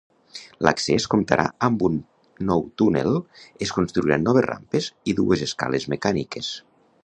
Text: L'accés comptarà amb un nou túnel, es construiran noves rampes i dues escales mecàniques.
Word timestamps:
L'accés 0.67 1.03
comptarà 1.13 1.45
amb 1.67 1.85
un 1.89 1.99
nou 2.49 2.65
túnel, 2.83 3.19
es 3.67 3.75
construiran 3.77 4.27
noves 4.29 4.47
rampes 4.49 4.89
i 5.13 5.17
dues 5.21 5.45
escales 5.51 5.91
mecàniques. 5.95 6.53